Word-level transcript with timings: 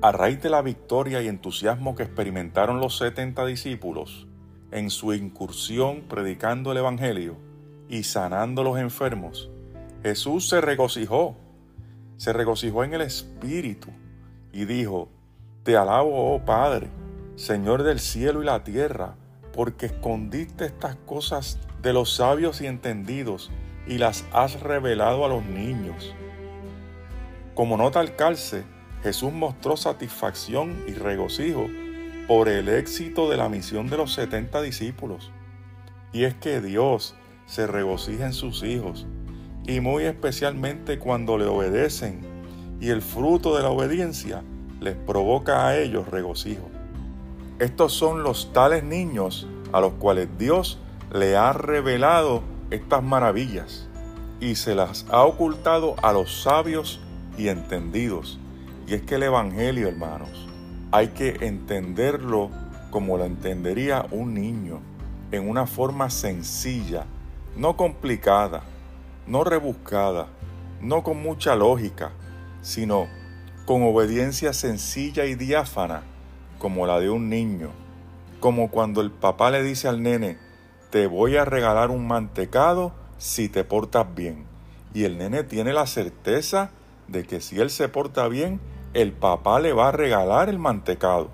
A 0.00 0.12
raíz 0.12 0.40
de 0.40 0.48
la 0.48 0.62
victoria 0.62 1.20
y 1.22 1.26
entusiasmo 1.26 1.96
que 1.96 2.04
experimentaron 2.04 2.78
los 2.78 2.96
70 2.98 3.44
discípulos 3.46 4.28
en 4.70 4.90
su 4.90 5.12
incursión 5.12 6.02
predicando 6.02 6.70
el 6.70 6.78
Evangelio 6.78 7.36
y 7.88 8.04
sanando 8.04 8.62
los 8.62 8.78
enfermos, 8.78 9.50
Jesús 10.04 10.48
se 10.48 10.60
regocijó, 10.60 11.36
se 12.16 12.32
regocijó 12.32 12.84
en 12.84 12.94
el 12.94 13.00
Espíritu 13.00 13.88
y 14.52 14.66
dijo, 14.66 15.08
Te 15.64 15.76
alabo, 15.76 16.32
oh 16.32 16.44
Padre, 16.44 16.90
Señor 17.34 17.82
del 17.82 17.98
cielo 17.98 18.40
y 18.40 18.46
la 18.46 18.62
tierra, 18.62 19.16
porque 19.52 19.86
escondiste 19.86 20.66
estas 20.66 20.94
cosas 20.94 21.58
de 21.82 21.92
los 21.92 22.14
sabios 22.14 22.60
y 22.60 22.66
entendidos 22.66 23.50
y 23.88 23.98
las 23.98 24.24
has 24.32 24.60
revelado 24.60 25.24
a 25.24 25.28
los 25.28 25.44
niños. 25.44 26.14
Como 27.56 27.76
nota 27.76 27.98
al 27.98 28.14
calce, 28.14 28.64
Jesús 29.02 29.32
mostró 29.32 29.76
satisfacción 29.76 30.84
y 30.86 30.92
regocijo 30.92 31.68
por 32.26 32.48
el 32.48 32.68
éxito 32.68 33.30
de 33.30 33.36
la 33.36 33.48
misión 33.48 33.88
de 33.88 33.96
los 33.96 34.12
70 34.14 34.60
discípulos. 34.62 35.30
Y 36.12 36.24
es 36.24 36.34
que 36.34 36.60
Dios 36.60 37.14
se 37.46 37.66
regocija 37.66 38.26
en 38.26 38.32
sus 38.32 38.62
hijos, 38.62 39.06
y 39.66 39.80
muy 39.80 40.04
especialmente 40.04 40.98
cuando 40.98 41.38
le 41.38 41.46
obedecen, 41.46 42.20
y 42.80 42.90
el 42.90 43.02
fruto 43.02 43.56
de 43.56 43.62
la 43.62 43.70
obediencia 43.70 44.42
les 44.80 44.94
provoca 44.94 45.66
a 45.66 45.78
ellos 45.78 46.08
regocijo. 46.08 46.68
Estos 47.58 47.92
son 47.92 48.22
los 48.22 48.52
tales 48.52 48.84
niños 48.84 49.48
a 49.72 49.80
los 49.80 49.94
cuales 49.94 50.28
Dios 50.38 50.78
le 51.12 51.36
ha 51.36 51.52
revelado 51.52 52.42
estas 52.70 53.02
maravillas 53.02 53.88
y 54.40 54.54
se 54.54 54.74
las 54.74 55.06
ha 55.10 55.24
ocultado 55.24 55.96
a 56.02 56.12
los 56.12 56.42
sabios 56.42 57.00
y 57.36 57.48
entendidos. 57.48 58.38
Y 58.88 58.94
es 58.94 59.02
que 59.02 59.16
el 59.16 59.24
Evangelio, 59.24 59.86
hermanos, 59.86 60.48
hay 60.92 61.08
que 61.08 61.36
entenderlo 61.42 62.50
como 62.90 63.18
lo 63.18 63.26
entendería 63.26 64.06
un 64.10 64.32
niño, 64.32 64.80
en 65.30 65.46
una 65.46 65.66
forma 65.66 66.08
sencilla, 66.08 67.04
no 67.54 67.76
complicada, 67.76 68.62
no 69.26 69.44
rebuscada, 69.44 70.28
no 70.80 71.02
con 71.02 71.22
mucha 71.22 71.54
lógica, 71.54 72.12
sino 72.62 73.08
con 73.66 73.82
obediencia 73.82 74.54
sencilla 74.54 75.26
y 75.26 75.34
diáfana, 75.34 76.04
como 76.58 76.86
la 76.86 76.98
de 76.98 77.10
un 77.10 77.28
niño, 77.28 77.68
como 78.40 78.70
cuando 78.70 79.02
el 79.02 79.10
papá 79.10 79.50
le 79.50 79.62
dice 79.62 79.88
al 79.88 80.02
nene, 80.02 80.38
te 80.88 81.06
voy 81.06 81.36
a 81.36 81.44
regalar 81.44 81.90
un 81.90 82.06
mantecado 82.06 82.94
si 83.18 83.50
te 83.50 83.64
portas 83.64 84.06
bien. 84.14 84.46
Y 84.94 85.04
el 85.04 85.18
nene 85.18 85.44
tiene 85.44 85.74
la 85.74 85.86
certeza 85.86 86.70
de 87.06 87.24
que 87.24 87.42
si 87.42 87.60
él 87.60 87.68
se 87.68 87.90
porta 87.90 88.26
bien, 88.28 88.60
el 88.94 89.12
papá 89.12 89.60
le 89.60 89.72
va 89.72 89.88
a 89.88 89.92
regalar 89.92 90.48
el 90.48 90.58
mantecado. 90.58 91.30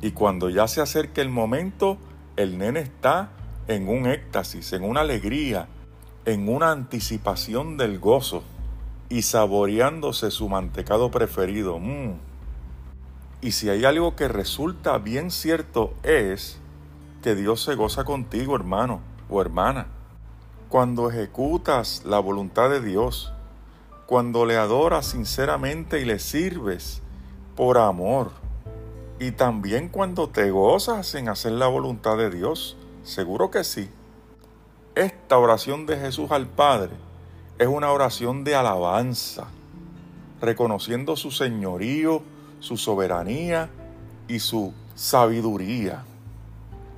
Y 0.00 0.12
cuando 0.12 0.48
ya 0.48 0.66
se 0.68 0.80
acerca 0.80 1.20
el 1.20 1.28
momento, 1.28 1.98
el 2.36 2.58
nene 2.58 2.80
está 2.80 3.30
en 3.68 3.88
un 3.88 4.06
éxtasis, 4.06 4.72
en 4.72 4.84
una 4.84 5.00
alegría, 5.00 5.68
en 6.24 6.48
una 6.48 6.70
anticipación 6.70 7.76
del 7.76 7.98
gozo 7.98 8.42
y 9.08 9.22
saboreándose 9.22 10.30
su 10.30 10.48
mantecado 10.48 11.10
preferido. 11.10 11.78
Mm. 11.78 12.14
Y 13.42 13.52
si 13.52 13.68
hay 13.68 13.84
algo 13.84 14.16
que 14.16 14.28
resulta 14.28 14.98
bien 14.98 15.30
cierto 15.30 15.94
es 16.02 16.58
que 17.22 17.34
Dios 17.34 17.62
se 17.62 17.74
goza 17.74 18.04
contigo, 18.04 18.56
hermano 18.56 19.00
o 19.28 19.40
hermana. 19.40 19.88
Cuando 20.68 21.10
ejecutas 21.10 22.04
la 22.04 22.18
voluntad 22.18 22.70
de 22.70 22.80
Dios, 22.80 23.32
cuando 24.10 24.44
le 24.44 24.56
adoras 24.56 25.06
sinceramente 25.06 26.00
y 26.00 26.04
le 26.04 26.18
sirves 26.18 27.00
por 27.54 27.78
amor, 27.78 28.32
y 29.20 29.30
también 29.30 29.88
cuando 29.88 30.28
te 30.28 30.50
gozas 30.50 31.14
en 31.14 31.28
hacer 31.28 31.52
la 31.52 31.68
voluntad 31.68 32.16
de 32.16 32.28
Dios, 32.28 32.76
seguro 33.04 33.52
que 33.52 33.62
sí. 33.62 33.88
Esta 34.96 35.38
oración 35.38 35.86
de 35.86 35.96
Jesús 35.96 36.32
al 36.32 36.48
Padre 36.48 36.90
es 37.60 37.68
una 37.68 37.92
oración 37.92 38.42
de 38.42 38.56
alabanza, 38.56 39.46
reconociendo 40.40 41.14
su 41.14 41.30
señorío, 41.30 42.20
su 42.58 42.76
soberanía 42.78 43.70
y 44.26 44.40
su 44.40 44.74
sabiduría. 44.96 46.02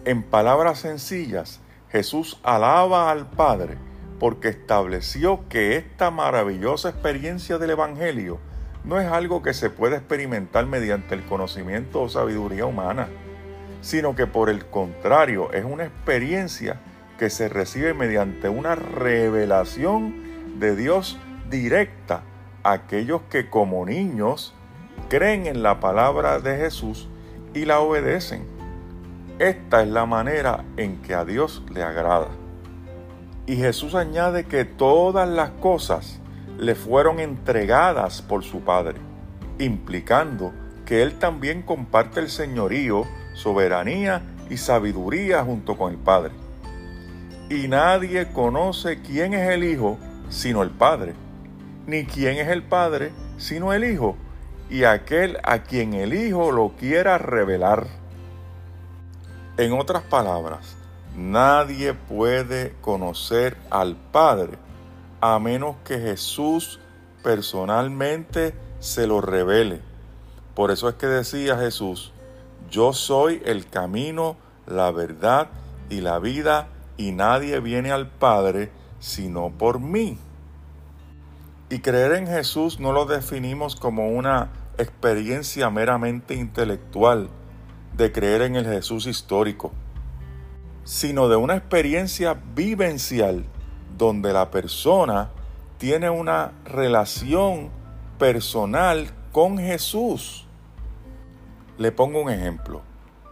En 0.06 0.22
palabras 0.22 0.78
sencillas, 0.78 1.60
Jesús 1.91 2.38
alaba 2.42 3.10
al 3.10 3.28
Padre 3.28 3.76
porque 4.22 4.50
estableció 4.50 5.49
que 5.49 5.77
esta 5.77 6.12
maravillosa 6.12 6.91
experiencia 6.91 7.59
del 7.59 7.71
Evangelio 7.71 8.38
no 8.84 9.00
es 9.00 9.10
algo 9.10 9.43
que 9.43 9.53
se 9.53 9.69
puede 9.69 9.97
experimentar 9.97 10.65
mediante 10.66 11.16
el 11.16 11.25
conocimiento 11.25 12.00
o 12.00 12.09
sabiduría 12.09 12.65
humana, 12.65 13.09
sino 13.81 14.15
que 14.15 14.28
por 14.28 14.49
el 14.49 14.65
contrario 14.66 15.53
es 15.53 15.65
una 15.65 15.87
experiencia 15.87 16.81
que 17.19 17.31
se 17.31 17.49
recibe 17.49 17.94
mediante 17.94 18.49
una 18.49 18.77
revelación 18.77 20.15
de 20.61 20.77
Dios 20.77 21.19
directa 21.50 22.22
a 22.62 22.75
aquellos 22.75 23.22
que 23.22 23.50
como 23.50 23.84
niños 23.84 24.55
creen 25.09 25.47
en 25.47 25.65
la 25.65 25.81
palabra 25.81 26.38
de 26.38 26.59
Jesús 26.59 27.09
y 27.55 27.65
la 27.65 27.81
obedecen. 27.81 28.47
Esta 29.41 29.82
es 29.82 29.88
la 29.88 30.06
manera 30.06 30.65
en 30.77 31.03
que 31.03 31.12
a 31.12 31.25
Dios 31.25 31.65
le 31.75 31.82
agrada. 31.82 32.28
Y 33.47 33.56
Jesús 33.56 33.94
añade 33.94 34.44
que 34.44 34.64
todas 34.64 35.28
las 35.28 35.50
cosas 35.50 36.20
le 36.58 36.75
fueron 36.75 37.19
entregadas 37.19 38.22
por 38.22 38.44
su 38.44 38.60
Padre, 38.60 39.00
implicando 39.58 40.53
que 40.86 41.03
Él 41.03 41.19
también 41.19 41.62
comparte 41.62 42.20
el 42.20 42.28
señorío, 42.28 43.04
soberanía 43.34 44.22
y 44.48 44.58
sabiduría 44.58 45.42
junto 45.42 45.76
con 45.76 45.92
el 45.92 45.98
Padre. 45.98 46.32
Y 47.50 47.66
nadie 47.69 48.28
conoce 48.32 49.02
quién 49.02 49.34
es 49.34 49.50
el 49.50 49.64
Hijo 49.64 49.98
sino 50.28 50.62
el 50.62 50.70
Padre, 50.70 51.14
ni 51.86 52.04
quién 52.04 52.38
es 52.38 52.48
el 52.48 52.62
Padre 52.62 53.12
sino 53.38 53.72
el 53.72 53.84
Hijo, 53.84 54.16
y 54.70 54.84
aquel 54.84 55.38
a 55.42 55.64
quien 55.64 55.94
el 55.94 56.14
Hijo 56.14 56.52
lo 56.52 56.70
quiera 56.78 57.19
revelar. 57.19 57.86
En 59.58 59.72
otras 59.72 60.02
palabras, 60.04 60.76
nadie 61.17 61.95
puede 61.95 62.75
conocer 62.81 63.56
al 63.71 63.97
Padre 63.97 64.59
a 65.21 65.39
menos 65.39 65.77
que 65.84 65.99
Jesús 65.99 66.81
personalmente 67.23 68.55
se 68.81 69.06
lo 69.06 69.21
revele. 69.21 69.81
Por 70.55 70.71
eso 70.71 70.89
es 70.89 70.97
que 70.97 71.06
decía 71.06 71.56
Jesús, 71.56 72.12
yo 72.71 72.93
soy 72.93 73.41
el 73.45 73.67
camino, 73.67 74.37
la 74.67 74.91
verdad 74.91 75.49
y 75.89 76.00
la 76.00 76.19
vida, 76.19 76.69
y 76.97 77.12
nadie 77.12 77.61
viene 77.61 77.93
al 77.93 78.09
Padre 78.09 78.71
sino 78.99 79.50
por 79.50 79.81
mí. 79.81 80.19
Y 81.71 81.79
creer 81.79 82.12
en 82.12 82.27
Jesús 82.27 82.81
no 82.81 82.93
lo 82.93 83.06
definimos 83.06 83.77
como 83.77 84.09
una 84.09 84.50
experiencia 84.79 85.71
meramente 85.71 86.34
intelectual, 86.34 87.29
de 87.97 88.12
creer 88.12 88.43
en 88.43 88.56
el 88.56 88.65
Jesús 88.65 89.06
histórico, 89.06 89.73
sino 90.84 91.28
de 91.28 91.37
una 91.37 91.56
experiencia 91.56 92.41
vivencial 92.54 93.44
donde 93.97 94.32
la 94.32 94.50
persona 94.50 95.31
tiene 95.78 96.10
una 96.10 96.53
relación 96.65 97.70
personal 98.19 99.10
con 99.32 99.59
Jesús. 99.59 100.47
Le 101.78 101.93
pongo 101.93 102.22
un 102.22 102.31
ejemplo. 102.31 102.82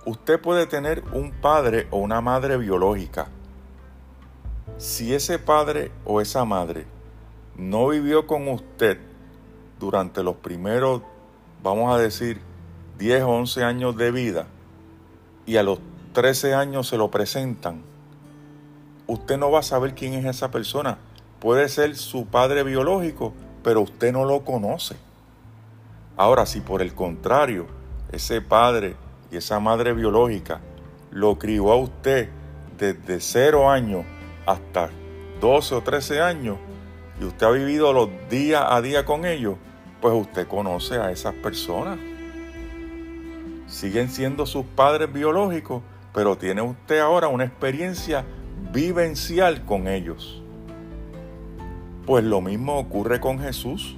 Usted 0.07 0.41
puede 0.41 0.67
tener 0.67 1.05
un 1.13 1.31
padre 1.31 1.87
o 1.91 1.99
una 1.99 2.21
madre 2.21 2.57
biológica. 2.57 3.29
Si 4.79 5.15
ese 5.15 5.39
padre 5.39 5.93
o 6.05 6.21
esa 6.21 6.45
madre 6.45 6.87
no 7.57 7.89
vivió 7.89 8.27
con 8.27 8.49
usted 8.49 8.99
durante 9.79 10.23
los 10.23 10.37
primeros, 10.37 11.03
vamos 11.63 11.95
a 11.95 11.99
decir, 11.99 12.41
10 12.99 13.23
o 13.23 13.29
11 13.29 13.65
años 13.65 13.97
de 13.97 14.11
vida 14.11 14.47
y 15.47 15.57
a 15.57 15.63
los 15.63 15.81
13 16.13 16.55
años 16.55 16.89
se 16.89 16.97
lo 16.97 17.11
presentan, 17.11 17.83
usted 19.07 19.39
no 19.39 19.51
va 19.51 19.61
a 19.61 19.63
saber 19.63 19.95
quién 19.95 20.15
es 20.15 20.25
esa 20.25 20.51
persona. 20.51 20.99
Puede 21.39 21.69
ser 21.69 21.97
su 21.97 22.27
padre 22.27 22.65
biológico, 22.65 23.33
pero 23.63 23.81
usted 23.81 24.13
no 24.13 24.25
lo 24.25 24.45
conoce. 24.45 24.97
Ahora, 26.17 26.47
si 26.47 26.61
por 26.61 26.83
el 26.83 26.95
contrario, 26.95 27.67
ese 28.13 28.41
padre 28.41 28.97
y 29.31 29.37
esa 29.37 29.61
madre 29.61 29.93
biológica 29.93 30.61
lo 31.11 31.39
crió 31.39 31.73
a 31.73 31.77
usted 31.77 32.29
desde 32.77 33.21
0 33.21 33.71
años 33.71 34.05
hasta 34.47 34.91
12 35.41 35.75
o 35.77 35.83
13 35.83 36.21
años 36.21 36.59
y 37.21 37.25
usted 37.25 37.47
ha 37.47 37.51
vivido 37.51 37.93
los 37.93 38.09
días 38.29 38.65
a 38.69 38.81
día 38.83 39.05
con 39.05 39.25
ellos, 39.25 39.57
pues 40.01 40.15
usted 40.15 40.47
conoce 40.49 40.97
a 40.99 41.11
esas 41.11 41.35
personas 41.35 41.99
siguen 43.71 44.11
siendo 44.11 44.47
sus 44.47 44.67
padres 44.67 45.13
biológicos, 45.13 45.83
pero 46.13 46.37
tiene 46.37 46.63
usted 46.63 46.99
ahora 46.99 47.29
una 47.29 47.45
experiencia 47.45 48.25
vivencial 48.73 49.65
con 49.65 49.89
ellos. 49.89 50.43
Pues 52.07 52.25
lo 52.25 52.41
mismo 52.41 52.79
ocurre 52.79 53.21
con 53.21 53.39
Jesús 53.39 53.97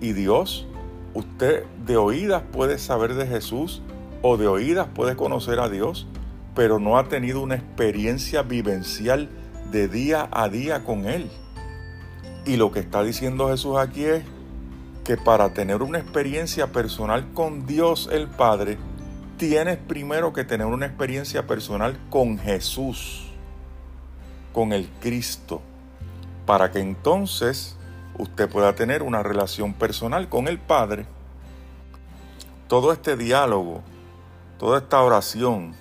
y 0.00 0.12
Dios. 0.12 0.66
usted 1.14 1.64
de 1.86 1.96
oídas 1.96 2.42
puede 2.52 2.78
saber 2.78 3.14
de 3.14 3.26
Jesús 3.26 3.82
o 4.20 4.36
de 4.36 4.48
oídas 4.48 4.88
puede 4.94 5.14
conocer 5.14 5.60
a 5.60 5.68
Dios, 5.68 6.08
pero 6.54 6.78
no 6.78 6.98
ha 6.98 7.08
tenido 7.08 7.40
una 7.40 7.54
experiencia 7.54 8.42
vivencial 8.42 9.28
de 9.70 9.86
día 9.86 10.28
a 10.32 10.48
día 10.48 10.82
con 10.82 11.06
Él. 11.06 11.30
Y 12.44 12.56
lo 12.56 12.72
que 12.72 12.80
está 12.80 13.02
diciendo 13.02 13.48
Jesús 13.48 13.76
aquí 13.78 14.04
es 14.04 14.24
que 15.04 15.16
para 15.16 15.54
tener 15.54 15.82
una 15.82 15.98
experiencia 15.98 16.72
personal 16.72 17.32
con 17.32 17.66
Dios 17.66 18.08
el 18.10 18.28
Padre, 18.28 18.78
tienes 19.36 19.78
primero 19.78 20.32
que 20.32 20.44
tener 20.44 20.66
una 20.66 20.86
experiencia 20.86 21.46
personal 21.46 21.98
con 22.10 22.38
Jesús, 22.38 23.26
con 24.52 24.72
el 24.72 24.88
Cristo, 25.00 25.60
para 26.46 26.70
que 26.70 26.80
entonces 26.80 27.76
usted 28.18 28.48
pueda 28.48 28.74
tener 28.74 29.02
una 29.02 29.22
relación 29.22 29.74
personal 29.74 30.28
con 30.28 30.48
el 30.48 30.58
Padre. 30.58 31.06
Todo 32.68 32.92
este 32.92 33.16
diálogo, 33.16 33.82
toda 34.58 34.78
esta 34.78 35.02
oración 35.02 35.74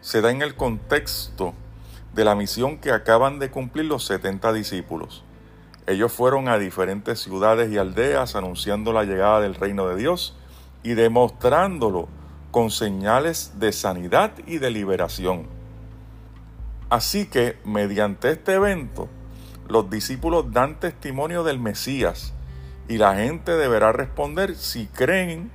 se 0.00 0.20
da 0.20 0.30
en 0.30 0.42
el 0.42 0.54
contexto 0.54 1.54
de 2.14 2.24
la 2.24 2.34
misión 2.34 2.78
que 2.78 2.92
acaban 2.92 3.38
de 3.38 3.50
cumplir 3.50 3.86
los 3.86 4.04
70 4.04 4.52
discípulos. 4.52 5.24
Ellos 5.86 6.12
fueron 6.12 6.48
a 6.48 6.58
diferentes 6.58 7.20
ciudades 7.20 7.70
y 7.72 7.78
aldeas 7.78 8.36
anunciando 8.36 8.92
la 8.92 9.04
llegada 9.04 9.40
del 9.40 9.54
reino 9.54 9.88
de 9.88 9.96
Dios 9.96 10.36
y 10.82 10.94
demostrándolo 10.94 12.08
con 12.50 12.70
señales 12.70 13.52
de 13.58 13.72
sanidad 13.72 14.32
y 14.46 14.58
de 14.58 14.70
liberación. 14.70 15.46
Así 16.90 17.26
que, 17.26 17.58
mediante 17.64 18.30
este 18.30 18.54
evento, 18.54 19.08
los 19.68 19.90
discípulos 19.90 20.52
dan 20.52 20.80
testimonio 20.80 21.44
del 21.44 21.58
Mesías 21.58 22.32
y 22.88 22.96
la 22.96 23.16
gente 23.16 23.52
deberá 23.52 23.92
responder 23.92 24.56
si 24.56 24.86
creen 24.86 25.50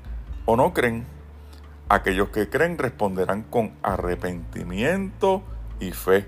o 0.45 0.55
no 0.55 0.73
creen. 0.73 1.05
Aquellos 1.89 2.29
que 2.29 2.49
creen 2.49 2.77
responderán 2.77 3.43
con 3.43 3.73
arrepentimiento 3.81 5.43
y 5.79 5.91
fe. 5.91 6.27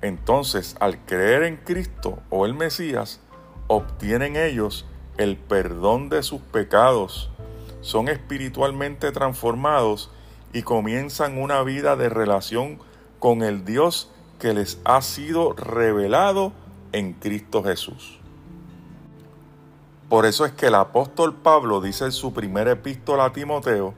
Entonces, 0.00 0.76
al 0.80 1.04
creer 1.04 1.42
en 1.42 1.58
Cristo 1.58 2.20
o 2.30 2.46
el 2.46 2.54
Mesías, 2.54 3.20
obtienen 3.66 4.36
ellos 4.36 4.86
el 5.18 5.36
perdón 5.36 6.08
de 6.08 6.22
sus 6.22 6.40
pecados, 6.40 7.29
son 7.80 8.08
espiritualmente 8.08 9.12
transformados 9.12 10.10
y 10.52 10.62
comienzan 10.62 11.38
una 11.38 11.62
vida 11.62 11.96
de 11.96 12.08
relación 12.08 12.78
con 13.18 13.42
el 13.42 13.64
Dios 13.64 14.10
que 14.38 14.54
les 14.54 14.78
ha 14.84 15.02
sido 15.02 15.52
revelado 15.52 16.52
en 16.92 17.12
Cristo 17.12 17.62
Jesús. 17.62 18.18
Por 20.08 20.26
eso 20.26 20.44
es 20.44 20.52
que 20.52 20.66
el 20.66 20.74
apóstol 20.74 21.36
Pablo 21.36 21.80
dice 21.80 22.06
en 22.06 22.12
su 22.12 22.32
primera 22.32 22.72
epístola 22.72 23.26
a 23.26 23.32
Timoteo, 23.32 23.94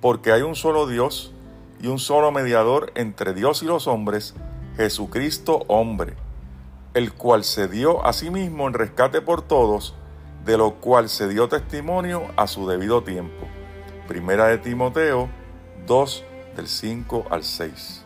porque 0.00 0.30
hay 0.30 0.42
un 0.42 0.54
solo 0.54 0.86
Dios 0.86 1.32
y 1.80 1.88
un 1.88 1.98
solo 1.98 2.30
mediador 2.30 2.92
entre 2.94 3.34
Dios 3.34 3.62
y 3.62 3.66
los 3.66 3.88
hombres, 3.88 4.34
Jesucristo 4.76 5.64
hombre, 5.66 6.14
el 6.94 7.12
cual 7.12 7.42
se 7.42 7.66
dio 7.66 8.06
a 8.06 8.12
sí 8.12 8.30
mismo 8.30 8.68
en 8.68 8.74
rescate 8.74 9.20
por 9.20 9.42
todos, 9.42 9.96
de 10.44 10.58
lo 10.58 10.74
cual 10.74 11.08
se 11.08 11.28
dio 11.28 11.48
testimonio 11.48 12.22
a 12.36 12.46
su 12.46 12.68
debido 12.68 13.02
tiempo. 13.02 13.46
Primera 14.08 14.46
de 14.46 14.58
Timoteo 14.58 15.28
2 15.86 16.24
del 16.56 16.68
5 16.68 17.26
al 17.30 17.44
6. 17.44 18.01